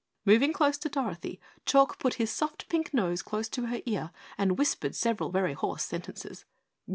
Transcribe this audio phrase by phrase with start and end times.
[0.25, 4.57] Moving close to Dorothy, Chalk put his soft pink nose close to her ear and
[4.57, 6.43] whispered several very hoarse sentences.